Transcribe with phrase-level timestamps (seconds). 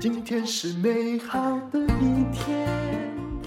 [0.00, 2.68] 今天是美好的一天。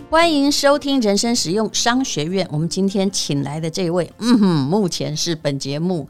[0.10, 2.48] 欢迎收听人生实用商学院。
[2.52, 6.08] 我们今天请来的这位，嗯哼，目前是本节目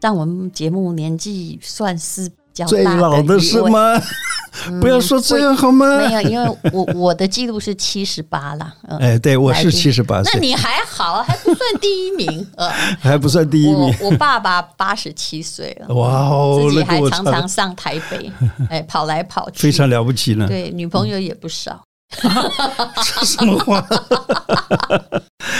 [0.00, 4.00] 但我们节目年纪算是较最老的是吗？
[4.80, 5.86] 不要说这样好吗？
[5.86, 8.74] 嗯、没有，因为我我的记录是七十八了。
[8.88, 10.32] 嗯、哎，对，我是七十八岁。
[10.34, 12.44] 那你还好，还不算第一名。
[12.56, 12.68] 呃，
[13.00, 13.94] 还不算第一名。
[14.00, 15.94] 我，我爸爸八十七岁了。
[15.94, 18.30] 哇哦，自己还常常上台北，
[18.68, 20.48] 哎，跑来跑去，非常了不起呢。
[20.48, 21.80] 对，女朋友也不少。
[23.04, 23.86] 说什么话？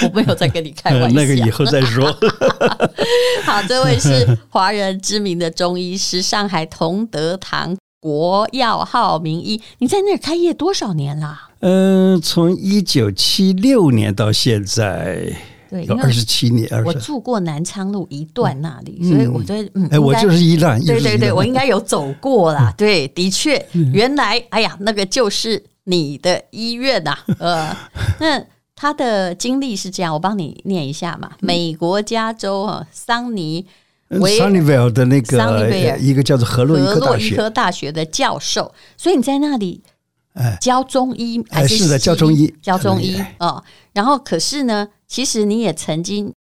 [0.02, 1.14] 我没有在跟你开玩笑。
[1.20, 2.10] 那个以后再说。
[3.45, 7.76] 好，这位是华人知名的中医师，上海同德堂。
[8.02, 11.38] 国药号名医，你在那儿开业多少年了？
[11.60, 15.30] 嗯、呃，从一九七六年到现在，
[15.68, 16.66] 对，有二十七年。
[16.87, 22.73] 我住过南昌路一段那里，嗯、所以我觉得，嗯，哎，我就是一段，对对对，我应该有走过啦。
[22.74, 27.19] 对，的确，原来，哎呀，那个就是你的医院呐、啊。
[27.38, 27.77] 呃，
[28.21, 31.32] 那他的经历是这样，我帮你念一下嘛。
[31.41, 33.66] 美国加州啊，桑尼
[34.09, 34.38] 维。
[34.38, 39.82] 桑尼维尔的那个一个叫做河洛医科大学的教授，所以你在那里
[40.60, 41.77] 教中医还是？
[41.77, 43.63] 是的，教中医，教中医啊。
[43.93, 46.32] 然后可是呢，其实你也曾经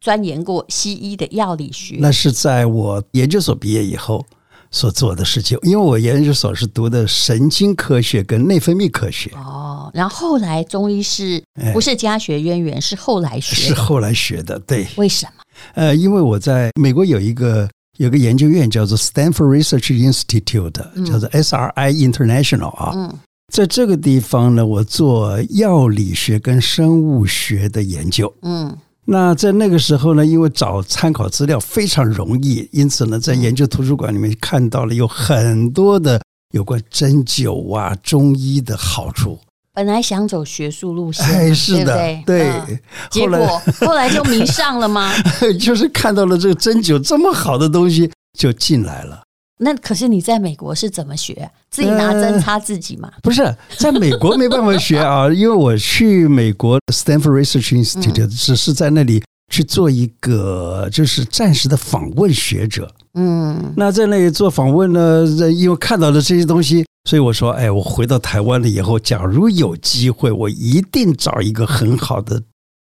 [0.00, 1.96] 钻研过西医的药理学。
[2.00, 4.26] 那是在我研究所毕业以后
[4.74, 9.30] 所做的事情，因为我研究所是读的神经科学跟内分泌科学。
[9.36, 11.40] 哦，然后后来中医是
[11.72, 12.82] 不是家学渊源？
[12.82, 14.58] 是后来学，是后来学的。
[14.66, 15.32] 对，为什么？
[15.74, 20.72] 呃，因为我在美国有一个有个研究院叫做 Stanford Research Institute，
[21.06, 23.18] 叫做 SRI International 啊，嗯，
[23.52, 36.20] 在这个地方呢，我做药理学跟生物学的研究，嗯，那在那个时候呢，因为找参考资料非常容易，因此呢，在研究图书馆里面看到了有很多的
[36.52, 39.38] 有关针灸啊、中医的好处。
[39.74, 42.78] 本来想走学术路线，哎，是的，对，对，嗯，
[43.10, 45.12] 结果后来就迷上了吗？
[45.58, 48.08] 就是看到了这个针灸这么好的东西，
[48.38, 49.23] 就进来了。
[49.64, 51.50] 那可是你在美国是怎么学？
[51.70, 53.10] 自己拿针插自己嘛？
[53.14, 53.42] 呃，不是，
[53.78, 62.94] 在美国没办法学啊， 因为我去美国 Stanford Research Institute，只是在那里去做一个就是暂时的访问学者。
[63.14, 66.84] 嗯，那在那里做访问呢，因为看到了这些东西。
[67.06, 72.42] 所以我说，哎，我回到台湾了以后，假如有机会，我一定找一个很好的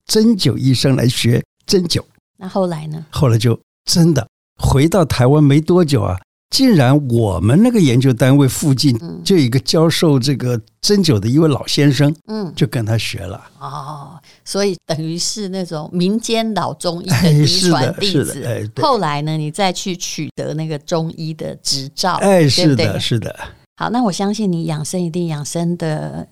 [0.06, 2.02] 针灸医生来学针灸。
[2.38, 3.04] 那后来呢？
[3.10, 4.26] 后来就真的
[4.58, 6.18] 回到台湾没多久啊，
[6.50, 13.42] 竟然我们那个研究单位附近就有一个教授这个针灸的一位老先生，嗯，就跟他学了。
[13.58, 18.44] 哦，所以等于是那种民间老中医的 嫡传弟子。
[18.44, 22.14] 哎，后来呢，你再去取得那个中医的执照。
[22.14, 23.36] 哎，是的，是的。
[23.76, 26.26] 好，那我相信你养生一定养生的，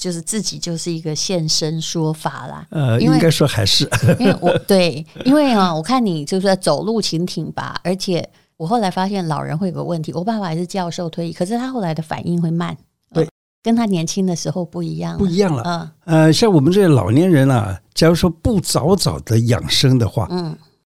[0.00, 2.66] 就是自己就是一个现身说法啦。
[2.70, 12.76] 呃，应该说还是，因为我对， 因为啊，我看你就是在走路挺挺拔，而且我后来发现老人会有个问题，我爸爸还是教授退役，可是他后来的反应会慢，
[13.14, 13.26] 对，
[13.62, 15.62] 跟他年轻的时候不一样，不一样了。
[15.64, 20.54] 嗯，呃，像我们这些老年人啊，假如说不早早的养生的话，嗯，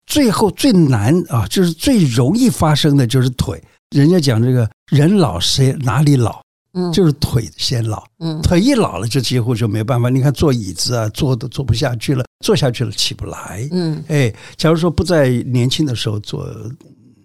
[0.07, 3.63] 最后最难啊，就是最容易发生的就是腿。
[3.95, 6.41] 人家讲这个人老谁哪里老？
[6.73, 8.01] 嗯，就是腿先老。
[8.19, 10.09] 嗯，腿一老了就几乎就没办法。
[10.09, 13.67] 你看坐椅子啊，坐都坐不下去了，坐下去了起不来。
[13.71, 16.47] 嗯，哎，假如说不在年轻的时候做，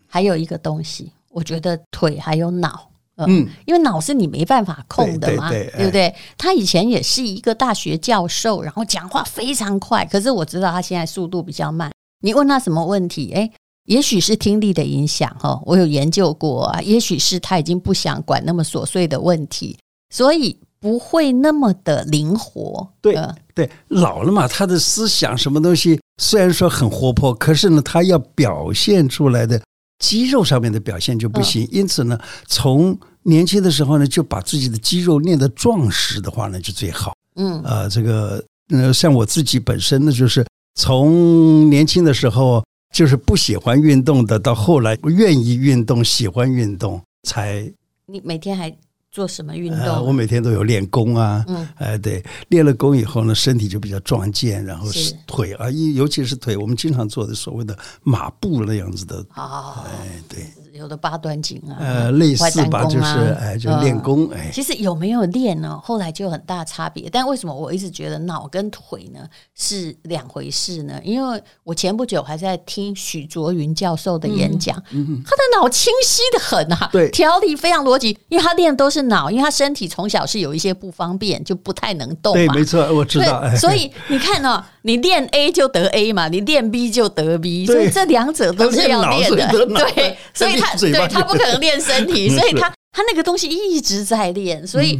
[0.06, 2.90] 还有一个东西，我觉得腿还有脑。
[3.18, 6.14] 嗯，因为脑是你没办法控的嘛，对，对，对，对不对？
[6.36, 11.90] 他以前也是一个大学教授，然后讲话非常快，可是我知道他现在速度比较慢。
[12.22, 13.32] 你问他什么问题？
[13.32, 13.50] 诶。
[13.86, 16.80] 也许是听力的影响哈，我有研究过啊。
[16.80, 19.78] 也许是他已经不想管那么琐碎的问题，
[20.10, 22.92] 所以不会那么的灵活。
[23.00, 23.16] 对
[23.54, 29.62] 对，老了嘛，他的思想什么东西虽然说很活泼，可是呢，他要表现出来的
[29.98, 31.68] 肌肉上面的表现就不行。
[31.70, 37.14] 因此呢，从年轻的时候呢，就把自己的肌肉练得壮实的话呢，就最好。
[37.36, 42.64] 嗯，呃，这个呃，像我自己本身呢，就是从年轻的时候。
[42.94, 47.70] 就是不喜欢运动的，到后来愿意运动、喜欢运动，才。
[48.06, 48.74] 你每天还
[49.16, 49.80] 做什么运动？
[49.80, 51.42] 呃，我每天都有练功啊。
[51.48, 59.16] 嗯，哎，对，练了功以后呢，身体就比较壮健，然后是腿啊，尤尤其是腿，我们经常做的所谓的马步那样子的。
[59.34, 60.44] 哦，哎，对。
[60.76, 64.50] 有的八段锦啊，呃，类似吧，就是哎，就练功哎。
[64.52, 65.80] 其实有没有练呢？
[65.82, 67.08] 后来就有很大差别。
[67.10, 69.20] 但为什么我一直觉得脑跟腿呢
[69.54, 71.00] 是两回事呢？
[71.02, 82.52] 因为我前不久还在听许卓云教授的演讲，嗯，他的脑清晰得很啊，对，条理非常逻辑，因为他练的都是脑，因为他身体从小是有一些不方便，就不太能动嘛。
[82.52, 83.42] 对，没错，我知道。
[83.56, 89.48] 所以你看呢，你练 A 就得 A 嘛，你练 B 就得 B，所以这两者都是要练的。
[89.66, 94.96] 对，所以他对他不可能练身体， 所以他他那个东西一直在练，所以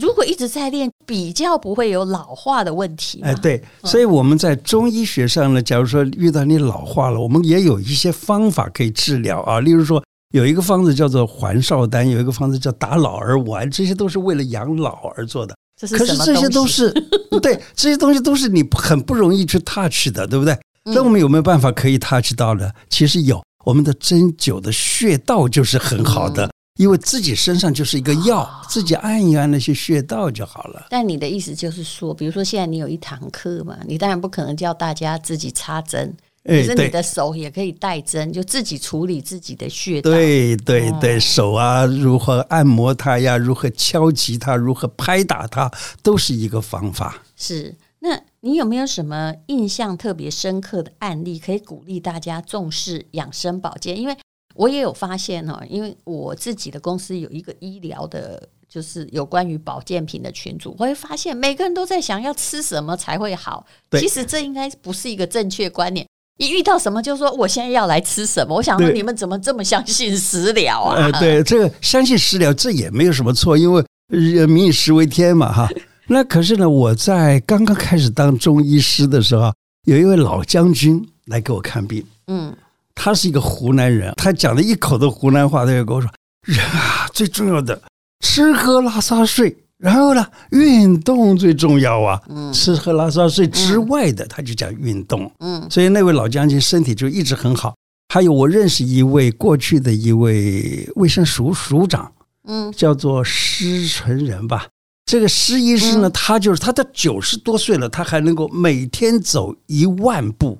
[0.00, 3.20] 如果一直在练，比较不会有老化的问题。
[3.22, 9.60] 哎，对，所以我们在中医学上呢，假如说遇到你老化了，我们也有一些方法可以治疗啊。
[9.60, 10.02] 例如说，
[10.34, 15.54] 有一个方子叫做还少丹，有一个方子叫打老而丸，这些都是为了养老而做的。
[15.76, 16.90] 这是可是这些都是
[17.42, 20.58] 对，这些东西都是你很不容易去 touch 的，对不对？
[20.84, 22.70] 那我们有没有办法可以 touch 到呢？
[22.88, 23.42] 其实有。
[23.64, 30.86] 我们的针灸的穴道就是很好的，因为自己身上就是一个药，自己按一按那些穴道就好了。
[30.88, 40.10] 但你的意思就是说，比如说现在你有一堂课嘛，你当然不可能叫大家自己插针，可是你的手也可以带针，就自己处理自己的穴道。
[40.10, 43.36] 对对对，手啊，如何按摩它呀？
[43.36, 44.54] 如何敲击它？
[44.54, 45.70] 如何拍打它？
[46.02, 47.22] 都是一个方法。
[47.34, 47.74] 是。
[47.98, 53.98] 那你有没有什么印象特别深刻的案例，可以鼓励大家重视养生保健？
[53.98, 54.16] 因为
[54.54, 63.66] 我也有发现哦，因为我自己的公司有一个医疗的，就是有关于保健品的群组，我会发现每个人都在想要吃什么才会好。
[63.92, 66.06] 其实这应该不是一个正确观念。
[66.38, 70.96] 一遇到什么就说我现在要来吃什么，我想说你们怎么这么相信食疗啊？
[70.96, 73.84] 呃，对， 这个相信食疗这也没有什么错，因为
[74.46, 75.68] 民以食为天嘛，哈。
[76.08, 79.52] 那可是呢，我在刚刚开始当中医师的时候，
[79.86, 82.04] 有一位老将军来给我看病。
[82.28, 82.54] 嗯，
[82.94, 86.08] 他是一个湖南人，他讲了一口的湖南话，他就跟我说
[86.46, 87.80] ：“人啊，最重要的
[88.20, 92.20] 吃喝拉撒睡，然后呢，运动最重要啊。
[92.28, 95.30] 嗯，吃喝拉撒睡之外的，他就讲运动。
[95.40, 97.74] 嗯，所以那位老将军身体就一直很好。
[98.12, 102.10] 还有我认识一位过去的一位卫生署署长，
[102.44, 104.68] 嗯，叫做施存仁吧。”
[105.06, 110.58] 这个施医师呢，他就是他到九十多岁了，他还能够每天走一万步，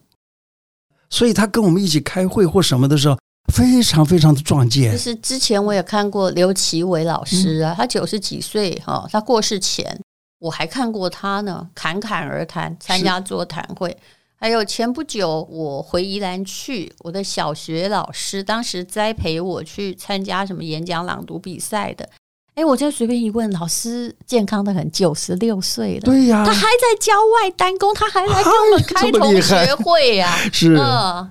[1.11, 3.19] 所以他跟我们一起开会或什么的时候，
[3.53, 4.93] 非常非常的壮健。
[4.93, 9.99] 就是之前我也看过刘奇伟老师啊，他九十几岁哈，他过世前
[10.39, 13.97] 我还看过他呢，侃侃而谈，参加座谈会。
[14.39, 22.07] 还有前不久我回宜兰去，我的小学老师当时栽培我去参加什么演讲朗读比赛的。
[22.56, 30.50] 哎，我就随便一问，老师健康的很，九十六岁了，对呀，他还在郊外单工，他还来跟我们 开同学会呀、 啊。
[30.50, 30.75] 是，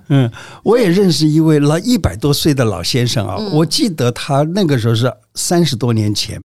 [0.08, 0.30] 嗯，
[0.62, 6.40] 我也认识一位老一百多岁的老先生啊，嗯、我记得他那个时候是三十多年前，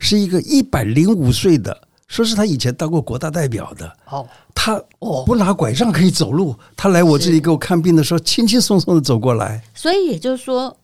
[0.00, 3.96] 是一个一百零五岁的，说是他以前当过国大代表的。
[4.10, 9.62] 哦，他哦不拿拐杖可以走路，他来我这里给我看病的时候，轻轻松松的走过来。
[9.72, 10.76] 所以也就是说。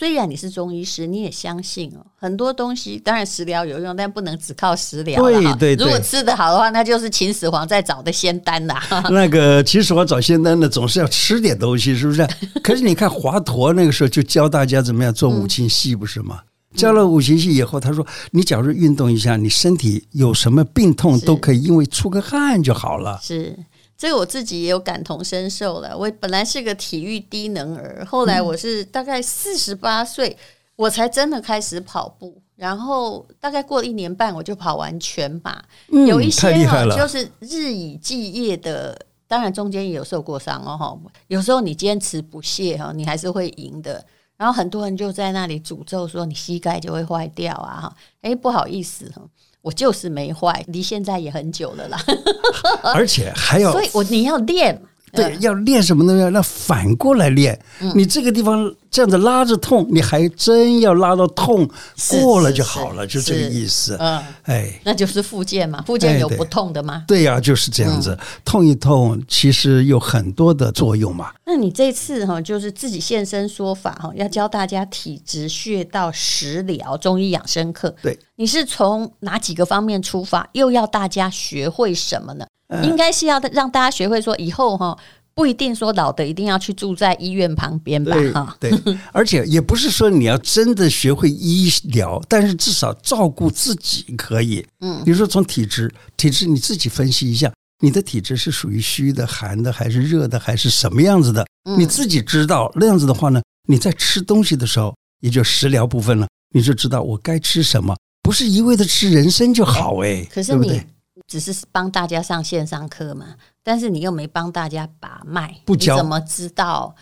[0.00, 5.22] 虽然你是中医师，你也相信哦，很多东西当然食疗有用，但不能只靠食疗。
[5.22, 8.80] 对对对，如果吃得好的话，那就是秦始皇在找的仙丹呐。
[9.10, 12.26] 那个秦始皇找仙丹呢，总是要吃点东西，是不是？
[12.64, 16.40] 可是你看华佗那个时候就教大家怎么样做五禽戏，不是吗？
[16.72, 23.54] 嗯、教了五禽戏以后，他说：“你假如运动一下，你身体有什么病痛都可以，因为出个汗就好了。”是。
[24.00, 25.94] 这个我自己也有感同身受了。
[25.94, 30.34] 我本来是个体育低能儿，后来我是大概四十八岁，
[30.74, 32.40] 我才真的开始跑步。
[32.56, 35.62] 然后大概过了一年半，我就跑完全马。
[36.06, 40.98] 有一些哈，就是日以继夜的，当然中间也有受过伤哦。
[41.26, 44.02] 有时候你坚持不懈哈，你还是会赢的。
[44.40, 47.96] 然后很多人就在那里诅咒说你膝盖就会坏掉啊哈。
[48.22, 49.20] 哎，不好意思哈。
[49.60, 52.02] 我就是没坏，离现在也很久了啦。
[52.94, 54.80] 而且还要，所以我你要练。
[55.12, 56.34] 对，要练什么东西？
[56.34, 57.58] 要反过来练。
[57.94, 61.68] 你这个地方这样子拉着痛，你还真要拉到痛
[62.10, 63.96] 过了就好了，就这个意思。
[64.00, 65.82] 嗯，哎，那就是复健嘛。
[65.86, 67.04] 复健有不痛的吗？
[67.06, 68.16] 对呀，就是这样子。
[68.44, 71.32] 痛一痛，其实有很多的作用嘛。
[71.44, 77.94] 那你这次哈，就是自己现身说法哈，要教大家体质、穴道、食疗、中医养生课。
[78.02, 80.48] 对，你是从哪几个方面出发？
[80.52, 82.46] 又要大家学会什么呢？
[82.84, 84.96] 应该是要让大家学会说，以后哈
[85.34, 88.56] 不一定说老的一定要去住在医院旁边吧哈。
[88.60, 88.70] 对，
[89.12, 94.66] 而且也不是说你要真的学会医疗，但是至少照顾自己可以。
[94.80, 101.46] 嗯，比如说从体质，体质你自己分析一下，你的体质是属于虚的、寒的，还是热的，还是什么样子的？
[101.76, 110.28] 你自己知道那样子的话呢，你在吃东西的时候，也就食疗部分了，你就知道我该吃什么，不是一味的吃人参就好哎、欸。
[110.32, 110.82] 可是你
[111.30, 113.26] 只是帮大家上线上课嘛，
[113.62, 116.92] 但是你又没帮大家把脉，不教，你怎么知道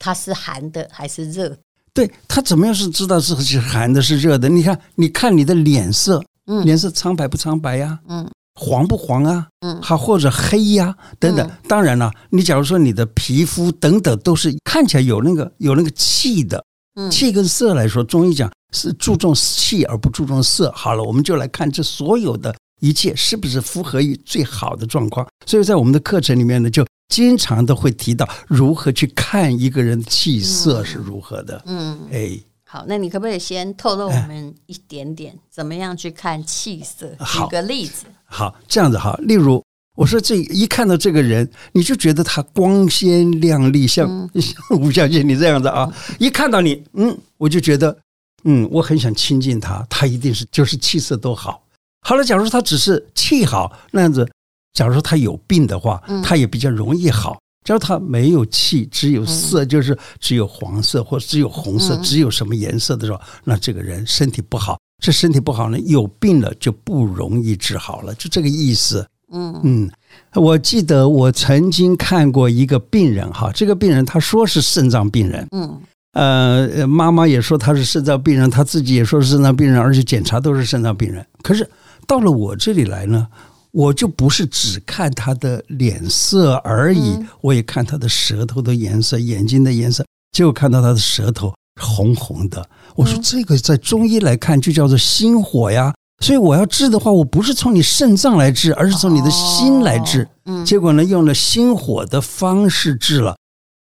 [0.00, 1.56] 它是寒的还是热？
[1.94, 4.48] 对，他怎么样是知道是是寒的是热的？
[4.48, 8.00] 你看，你看你的脸色，嗯，脸色苍白不苍白呀？
[8.08, 8.28] 嗯。
[8.60, 9.46] 黄不黄啊？
[9.60, 11.48] 嗯，还或者黑呀、啊，等等。
[11.68, 16.64] 当然了，你假如说你的皮肤等等都是看起来有那个有那个气的，
[16.96, 20.72] 嗯，气跟色来说，中医讲是注重气而不注重色。
[20.74, 25.26] 好了，我们就来看这所有的一切是不是符合于最好的状况。
[25.46, 31.62] 所以在我们的课程里面呢，就经常都会提到如何去看一个人的气色是如何的。
[31.66, 32.38] 嗯，哎。
[32.70, 37.08] 好，那你可不可以先透露我们一点点，怎么样去看气色？
[37.18, 38.04] 举个例子。
[38.26, 39.64] 好，这样子哈，例如
[39.96, 47.96] 我说这一看到这个人，你就觉得他光鲜亮丽，像、嗯、像吴小姐你这样子啊，一看到你，嗯，我就觉得，
[48.44, 51.62] 嗯，我很想亲近他，他一定是就是气色都好。
[52.08, 54.26] 好了，假如说他只是气好那样子，
[54.72, 57.38] 假如说他有病的话，他也比较容易好。
[57.66, 64.78] 只要他没有气，只有色，就是只有黄色或只有红色，只有什么颜色的时候，那这个人身体不好。
[65.04, 69.06] 这身体不好呢，有病了就不容易治好了，就这个意思。
[69.30, 69.90] 嗯嗯，
[70.32, 75.78] 我记得我曾经看过一个病人哈，这个病人他说是肾脏病人，嗯，
[76.14, 81.22] 呃，妈妈也说他是肾脏病人，他自己也说是肾脏病人，而且检查都是肾脏病人。
[81.42, 81.68] 可是
[82.08, 83.28] 到了我这里来呢，
[83.70, 92.66] 我就不是只看他的脸色而已，嗯、我也看他的舌头的颜色、眼睛的颜色，结果看到他的舌头红红的。
[92.96, 100.26] 我说这个在中医来看就叫做心火呀，所以我要治的话，我不是从你肾脏来治，而是从你的心来治。
[100.46, 103.36] 嗯，结果呢，用了心火的方式治了，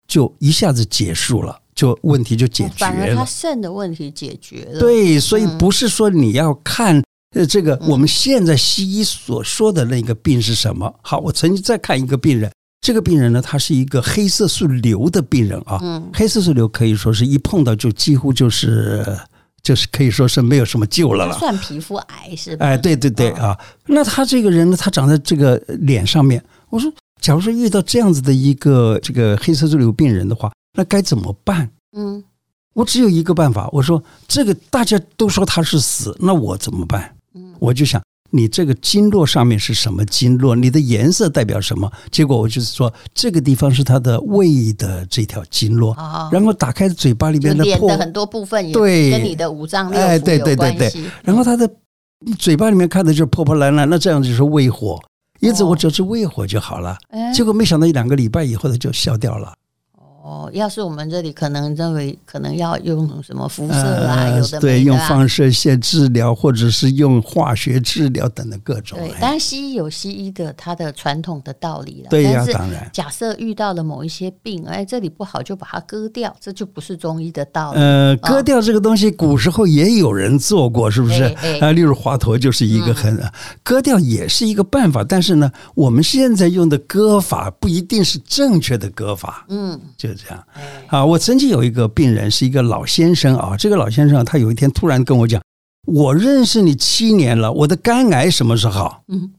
[0.07, 2.75] 就一下子结束了，就问题就解决了。
[2.77, 4.79] 反而他肾的问题解决了。
[4.79, 7.03] 对，所以不是说你要看。
[7.35, 10.93] 呃，这个我们现在西医所说的那个病是什么？
[11.01, 15.77] 好，我曾经再看一个病人，这个病人呢，他是一个黑色素瘤的病人啊。
[15.81, 19.05] 嗯，黑色素瘤可以说是一碰到就几乎就是
[19.61, 21.37] 就是可以说是没有什么救了了。
[21.37, 22.65] 算皮肤癌是吧？
[22.65, 23.57] 哎，对对对啊。
[23.85, 26.41] 那他这个人呢，他长在这个脸上面。
[26.69, 31.69] 我说，假如说遇到这样子的一个这个黑色素瘤病人的话，那该怎么办？
[31.97, 32.23] 嗯，
[32.73, 33.69] 我只有一个办法。
[33.73, 37.15] 我说，这个大家都说他是死，那我怎么办？
[37.59, 40.55] 我就想，你这个经络上面是什么经络？
[40.55, 41.91] 你的颜色代表什么？
[42.11, 45.95] 结果我就是说，这个地方是他的胃的这条经络。
[46.31, 50.25] 然后打开嘴巴里面的破的很多部分，对，跟你的五脏六腑有关系。
[50.25, 51.03] 对对对对。
[51.23, 51.69] 然后他的
[52.37, 54.99] 嘴巴里面看的就是破破烂烂，那这样就是胃火。
[55.39, 56.97] 因此我只是胃火就好了。
[57.33, 59.53] 结果没想到一两个礼拜以后，它就消掉了。
[60.27, 68.99] 哦，要是我们这里可能认为可能要用什么辐射啊，呃、有的对，用放射线治疗，或者是用化学治疗等等各种。
[68.99, 72.09] 对，当然西医有西医的它的传统的道理了。
[72.09, 72.89] 对呀，当然。
[72.91, 77.79] 假设遇到了某一些病，哎，这里不好就把它割掉，这就不是中医的道理。
[77.79, 81.23] 呃，割掉这个东西，古时候也有人做过，是不是？
[81.61, 83.31] 啊，例如华佗就是一个很、嗯、
[83.63, 89.45] 割掉也是一个办法，但是呢，我们现在用的割法不一定是正确的割法。
[89.47, 90.43] 嗯，就这样。
[90.87, 93.55] 啊，我曾经有一个病人，是一个老先生啊。
[93.55, 95.41] 这个老先生他有一天突然跟我讲
[95.85, 99.31] ：“我认识你七年了，我的肝癌什么时候好？”嗯，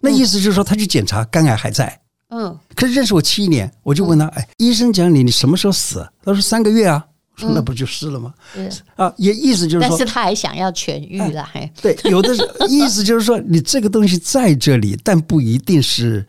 [0.00, 2.00] 那意思就是说他去检查肝癌还在。
[2.30, 7.06] 嗯，可是认识我七年，我就问他：“哎，医生讲你你什么时候死？”他说：“三个月啊。”
[7.36, 11.44] 我说：“那不就是了吗？”嗯，啊，也意思就是说，但是他还想要痊愈了。
[11.44, 16.26] 还对，有的是意思就是说，你这个东西在这里，但不一定是。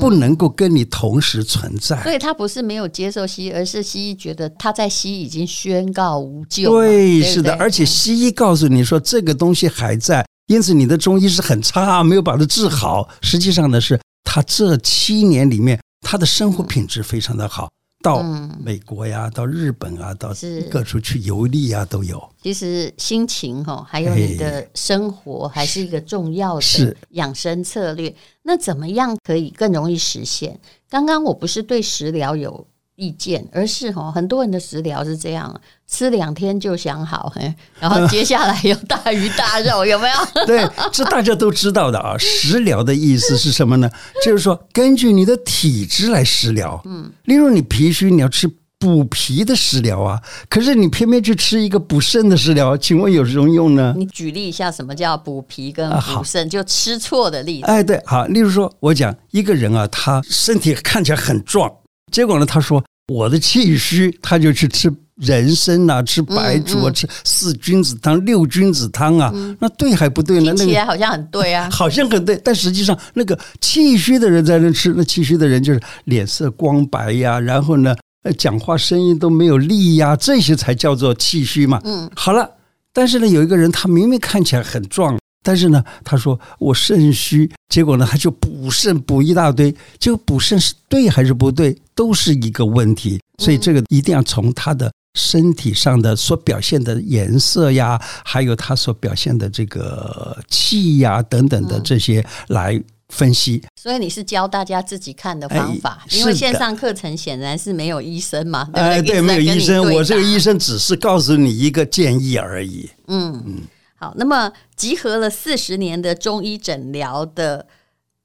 [0.00, 6.70] 不能够跟你同时存在，所以他不是没有接受西医，而是西医觉得他在西医已经宣告无救。
[6.70, 13.08] 对，是的，而且西医告诉你说这个东西还在，因此你的中医是很差，没有把它治好。
[13.20, 17.68] 实际上呢，是他这七年里面，他的生活品质非常的好。
[18.04, 18.22] 到
[18.62, 20.34] 美国呀，到日本啊，到
[20.70, 22.22] 各处去游历啊，都有。
[22.42, 28.14] 其实心情哈，还有你的生活，还是一个重要的养生策略。
[28.42, 30.60] 那怎么样可以更容易实现？
[30.90, 37.32] 刚刚我不是对食疗有意见，而是哈，很多人的食疗是这样，吃两天就想好，
[37.80, 40.14] 然后接下来有大鱼大肉，有没有？
[40.46, 42.16] 对，这大家都知道的啊。
[42.18, 43.90] 食疗的意思是什么呢？
[44.24, 46.80] 就是说根据你的体质来食疗。
[46.84, 48.48] 嗯，例如你脾虚，你要吃
[48.78, 50.20] 补脾的食疗啊。
[50.48, 53.92] 可是你偏偏去吃一个补肾的食疗，请问有什么用呢？
[53.96, 56.48] 你举例一下，什么叫补脾跟补肾？
[56.48, 57.66] 就吃错的例子。
[57.66, 61.70] 哎，对，好，例如说，我讲一个人啊，他身体看起来很壮。
[62.14, 70.54] 结果呢，他说我的气虚，他就去吃人参啊，吃白术啊，吃四君子汤、六君子汤啊，嗯、那对还不对呢？
[70.54, 77.92] 听起来好像很对啊， 好像很对，但实际上那个气虚的人在那吃，那气虚的人就是脸色光白呀，然后呢，
[78.38, 81.80] 讲话声音都没有力呀，这些才叫做气虚嘛。
[81.82, 82.48] 嗯，好了，
[82.92, 85.18] 但是呢，有一个人他明明看起来很壮。
[85.46, 93.18] 但是呢，他说我肾虚，结果呢，他就补肾补一大堆，结果补肾是对还是不对，都是一个问题。
[93.38, 94.88] 所以这个一定要从他的
[95.18, 103.60] 身体上的所表现的颜色呀，还有他所表现的这个气呀等等的这些来分析。
[103.74, 108.82] 所以你是教大家自己看的方法，因为线上课程显然是没有医生嘛，对不对？
[108.84, 112.88] 哎，对，没有医生，我这个医生只是告诉你一个建议而已。
[113.08, 113.62] 嗯嗯。
[114.04, 117.66] 好，那么集合了四十年的中医诊疗的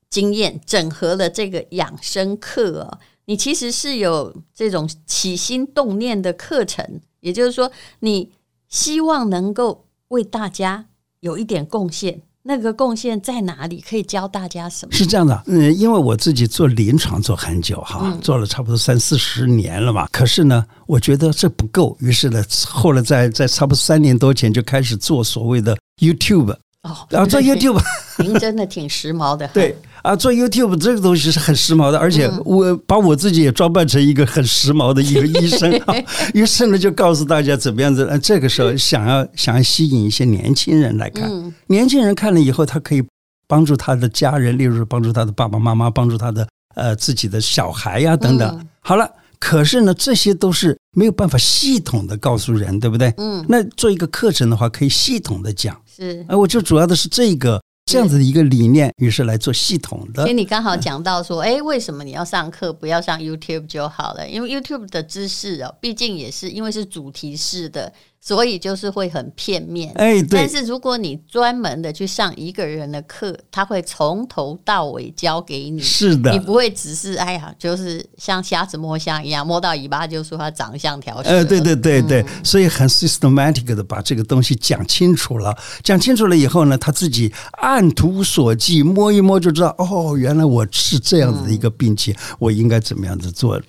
[0.10, 7.72] 经验，整合了这个养生课哦，你其实是有这种起心动念的课程，也就是说，
[8.02, 8.34] 你
[8.68, 10.88] 希望能够为大家
[11.22, 12.24] 有一点贡献。
[12.42, 13.82] 那个贡献在哪里？
[13.82, 14.94] 可以教大家什么？
[14.94, 20.08] 是这样的，嗯，因为我自己做临床做很久哈，做了差不多三四十年了嘛。
[20.12, 27.82] 可是呢，我觉得这不够，于是呢，后来在在差不多三年多前就开始做所谓的 YouTube 哦，然后做 YouTube，
[28.20, 29.48] 您真的挺时髦的。
[29.54, 29.78] 对。
[30.02, 35.94] 啊，做 YouTube 这个东西是很时髦的，而且我把我自己也装扮成一个很时髦的一个医生啊。
[36.34, 38.18] 于是呢，就告诉大家怎么样子。
[38.24, 41.30] 这个时候想要想要吸引一些年轻人来看，
[41.68, 43.04] 年轻人看了以后，他可以
[43.46, 48.66] 帮助他的家人，例如帮助他的爸爸妈妈，帮助他的呃自己的小孩呀等等。
[48.80, 49.06] 好了，
[49.40, 53.14] 可是呢，这些都是没有办法系统的告诉人，对不对？
[53.18, 53.46] 嗯。
[53.48, 55.80] 那做一个课程的话，可以系统的讲。
[55.88, 56.26] 是。
[56.28, 57.62] 哎，我就主要的是这个。
[57.86, 60.22] 这样子的一个理念，于是来做系统的。
[60.22, 64.30] 所以你刚好讲到说，哎，为什么你要上课，不要上 YouTube 就好了？
[64.30, 67.92] 因为 YouTube 的知识哦，毕竟也是因为是主题式的。
[68.22, 70.42] 所以就是会很片面，哎，对。
[70.42, 81.30] 但是如果你专门的去上一个人的课，他会从头到尾教给你，是的，你不会只是哎呀，就是像瞎子摸象一样，摸到尾巴就说他长得像条蛇。
[81.30, 93.60] 呃，对对对对，嗯、所以很 systematic 的把这个东西讲清楚了，讲清楚了以后呢，他自己按图索骥，摸一摸就知道，哦，原来我是这样子的一个病情，嗯、我应该怎么样子做？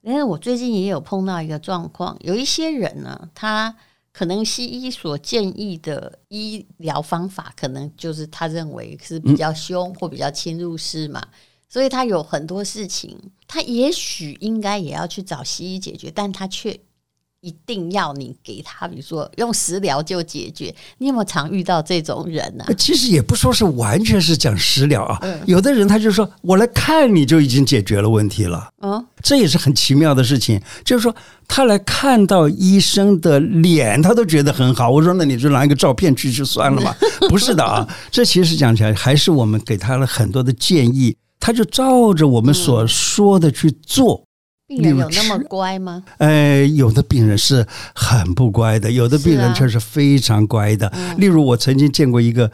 [0.00, 3.74] 因为我最近也有碰到一个状况，有一些人呢，他。
[4.20, 11.26] 可能西医所建议的医疗方法，可能就是他认为是比较凶或比较侵入式嘛，
[11.70, 16.78] 所以他有很多事情，他也许应该也要去找西医解决，但他却。
[17.42, 20.74] 一定要你给他，比如说用食疗就解决。
[20.98, 22.64] 你有没有常遇到这种人呢？
[22.76, 28.68] 其实也不说是完全是讲食疗啊，有的人他就说我来看你就已经解决了问题了。
[28.82, 30.60] 嗯，这也是很奇妙的事情。
[30.84, 31.14] 就是说
[31.48, 34.90] 他来看到医生的脸，他都觉得很好。
[34.90, 36.94] 我说那你就拿一个照片去就算了嘛。
[37.30, 44.22] 不是的啊，这其实讲起来还是我们给他了很多的建议，他就照着我们所说的去做。
[44.70, 46.00] 病人有那么乖吗？
[46.18, 50.86] 哎，有的病人是很不乖的，有的病人却是非常乖的。
[50.90, 52.48] 啊、例如，我曾经见过一个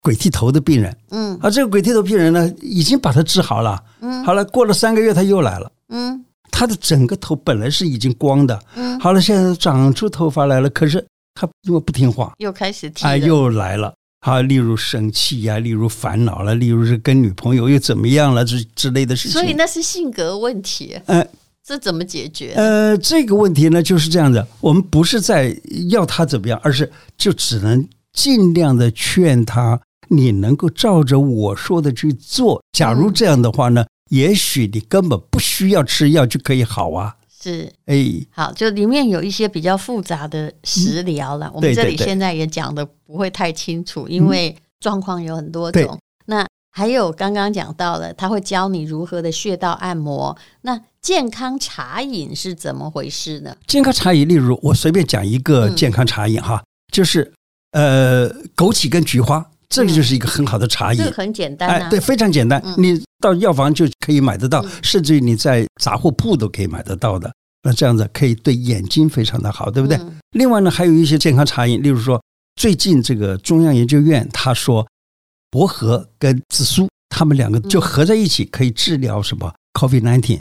[0.00, 21.26] 鬼剃头的病人，嗯，啊，这个鬼剃头病人呢，已经把他治好了，嗯，好了，过了三个月他又来了，嗯，他的整个头本来是已经光的，嗯，好了，现在长出头发来了，可是他因为不听话，又开始剃，哎，又来了，啊，例如生气呀，例如烦恼了，例如是跟女朋友又怎么样了，之之类的事情，所以那是性格问题，嗯。
[21.66, 22.52] 这怎么解决？
[22.54, 24.46] 呃，这个问题呢，就是这样的。
[24.60, 25.52] 我们不是在
[25.90, 32.62] 要他怎么样，而是就只能尽量的劝他，你能够照着我说的去做。
[32.70, 37.16] 假如这样的话呢，嗯、也许你根本不需要吃药就可以好啊。
[37.42, 37.96] 是，哎，
[38.30, 41.46] 好，就里面有一些比较复杂的食疗了。
[41.46, 45.82] 嗯、我们这里现在也讲的不会太清楚，因为状况有很多种。
[45.82, 50.36] 嗯、那还有刚刚讲到了，他会教你如何的穴道按摩。
[50.60, 53.56] 那健康茶饮是怎么回事呢？
[53.66, 57.32] 健康茶饮，例如我随便讲一个健康茶饮哈，嗯、就是
[57.72, 67.32] 呃枸杞跟菊花，这个就是一个很好的茶饮，这个很简单、啊，哎，对，非常简单，嗯、你到药房就可以买得到，嗯、甚至于你在杂货铺都可以买得到的。
[67.62, 69.96] 那这样子可以对眼睛非常的好，对不对？
[69.96, 72.22] 嗯、另外呢，还有一些健康茶饮，例如说
[72.60, 74.86] 最近这个中央研究院他说，
[75.50, 80.38] 薄荷跟紫苏他们两个就合在一起可以治疗什么 COVID nineteen，。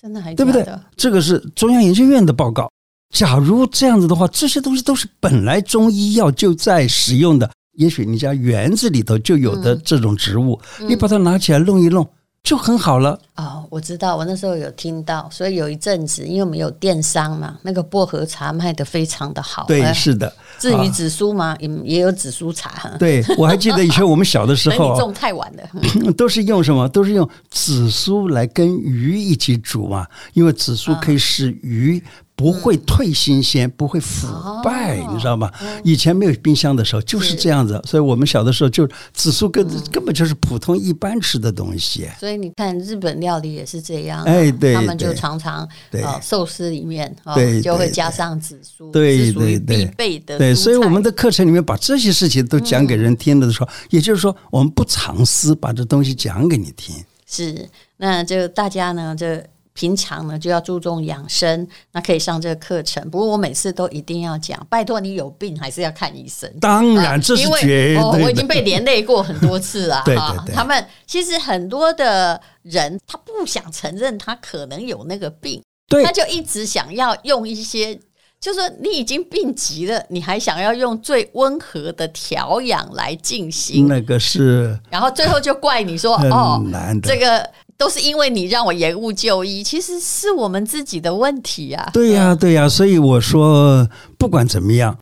[0.00, 0.66] 真的还对不对？
[0.96, 2.70] 这个是中央研究院的报告。
[3.14, 12.08] 假如这样子的话，这些东西都是本来中医药就在使用的，也许你家园子里头就有的这种植物，嗯、你把它拿起来弄一弄，
[12.46, 13.18] 就很好了。
[13.34, 19.64] 哦，我知道，我那时候有听到，所以有一阵子，因为我们有电商嘛，那个薄荷茶卖的非常的好。
[19.66, 20.32] 对，是的。
[20.56, 22.88] 至于紫苏嘛，也也有紫苏茶。
[23.00, 26.88] 对，我还记得以前我们小的时候， 你种太晚了， 都是用什么？
[26.88, 32.00] 都是用紫苏来跟鱼一起煮嘛，因为紫苏可以使鱼。
[32.36, 34.28] 不会退新鲜，不会腐
[34.62, 35.50] 败，哦、你知道吗？
[35.62, 42.06] 嗯、以前没有冰箱的时候就是这样子，所以我们小的时候就紫苏根根本就是普通一般吃的东西。
[42.20, 50.36] 所以你看日本料理也是这样，哎，对，他们就常常对呃寿司里面啊、哦、就会加上紫苏，对对对，必备的。
[50.36, 56.94] 对，所以我们的课程里面把这些事情都讲给人听的时候，嗯、也就是说我们不藏私，把这东西讲给你听。
[57.26, 59.26] 是，那就大家呢就。
[59.76, 63.10] 平常呢就要注重养生，那可以上这个课程。
[63.10, 66.50] 不过我每次都一定要讲，拜托你有病还是要看医生。
[66.58, 68.00] 当然，这是绝对的。
[68.00, 70.00] 哦，我已经被连累过很多次了。
[70.06, 75.62] 对对对，他们其实很多的人，他不想承认他可能有那个病，
[76.02, 77.94] 他就一直想要用一些，
[78.40, 86.64] 就是说你已经病急了，你还想要用最温和的调养来进行，那个是，然后最后就怪你说哦，
[87.02, 87.46] 这个。
[87.78, 91.90] 都是因为你让我延误就医，其实是我们自己的问题啊。
[91.92, 94.98] 对呀，对呀，所以我说，不管怎么样，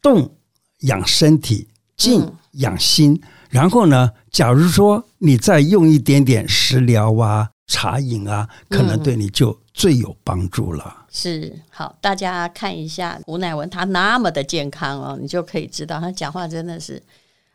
[0.00, 0.34] 动
[0.80, 3.12] 养身体，静养心。
[3.12, 10.84] 嗯、然后呢，假如说你再用一点点食疗啊、茶饮啊，可能对你就最有帮助了。
[10.86, 17.02] 嗯、是，好，大家看一下吴乃文，他那么的健康哦，你就可以知道他讲话真的是。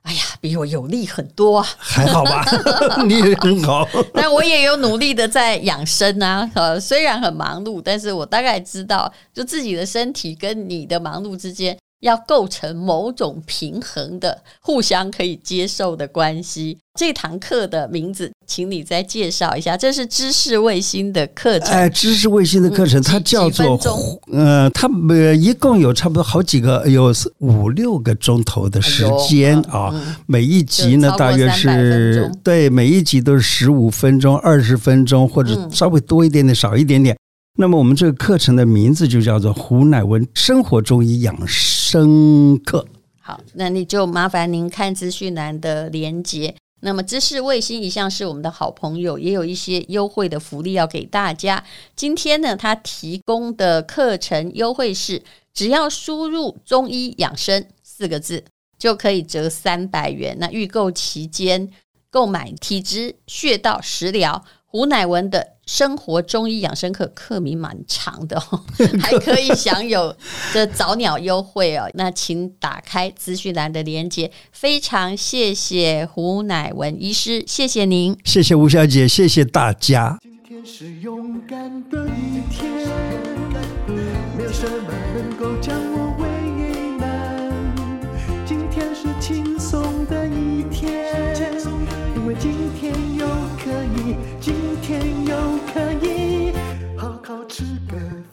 [0.04, 1.68] 哎呀，比我有力很多啊！
[1.78, 2.44] 还好吧，
[3.06, 3.88] 你也很好。
[4.14, 11.78] 但我也有努力的在养生啊，呃，虽然很忙碌，但是我大概知道，就自己的身体跟你的忙碌之间。
[12.02, 16.78] 要构成某种平衡的、互相可以接受的关系。
[16.98, 19.78] 这堂课的名字，请你再介绍一下。
[19.78, 21.70] 这是知识卫星的课程。
[21.70, 23.80] 哎，知识卫星的课程，嗯、它叫做
[24.34, 29.92] 呃，它呃，一共有差不多好几个，有五六个钟头的时间啊。
[29.94, 37.16] 嗯、每一集呢，大约是对，每一集都是十五分钟、二十分钟，或者稍微多一点点、少一点点。
[37.62, 42.88] 那么我们这个课程的名字就叫做胡乃文生活中医养生课。
[43.20, 46.56] 好，那你就麻烦您看资讯栏的连接。
[46.80, 51.62] 那么知识卫星一向是我们的好朋友，也有一些优惠的福利要给大家。
[51.98, 55.22] 今天呢，他提供的课程优惠是，
[55.54, 58.46] 只要输入“中医养生”四个字，
[58.78, 60.38] 就可以折三百元。
[60.40, 61.70] 那预购期间
[62.10, 64.46] 购买体质、穴道、食疗。
[64.72, 68.64] 胡乃文的生活中医养生课课名蛮长的哦，
[69.02, 70.16] 还可以享有
[70.54, 71.90] 这早鸟优惠哦。
[71.96, 74.32] 那请打开资讯栏的链接。
[74.52, 80.20] 非常谢谢胡乃文医师，谢谢您，谢谢吴小姐，谢谢大家。
[80.22, 82.72] 今天是勇敢的一天，
[84.38, 85.76] 没有什么能够将